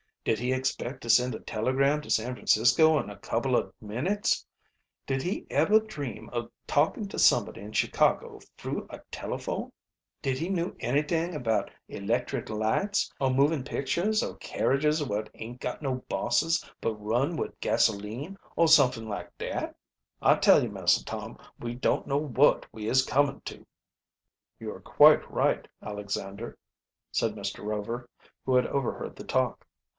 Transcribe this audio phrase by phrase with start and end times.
[0.23, 4.45] Did he expect to send a telegram to San Francisco in a couple ob minutes?
[5.07, 9.71] Did he eber dream ob talkin' to sumboddy in Chicago froo a telephone?
[10.21, 15.81] Did he knew anyt'ing about electric lights, or movin' pictures, or carriages wot aint got
[15.83, 19.75] no bosses, but run wid gasoline or sumfing like dat?
[20.21, 23.65] I tell yo, Massah Tom, we don't know wot we is comin' to!"
[24.59, 26.57] "You are quite right, Alexander,"
[27.11, 27.63] said Mr.
[27.63, 28.07] Rover,
[28.45, 29.67] who had overheard the talk.